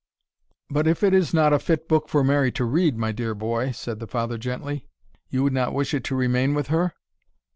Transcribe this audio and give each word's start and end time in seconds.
"But 0.67 0.87
if 0.87 1.03
it 1.03 1.13
is 1.13 1.31
not 1.31 1.53
a 1.53 1.59
fit 1.59 1.87
book 1.87 2.09
for 2.09 2.23
Mary 2.23 2.51
to 2.53 2.65
read, 2.65 2.97
my 2.97 3.11
dear 3.11 3.35
boy," 3.35 3.69
said 3.69 3.99
the 3.99 4.07
father, 4.07 4.39
gently, 4.39 4.87
"you 5.29 5.43
would 5.43 5.53
not 5.53 5.75
wish 5.75 5.93
it 5.93 6.03
to 6.05 6.15
remain 6.15 6.55
with 6.55 6.69
her?" 6.69 6.95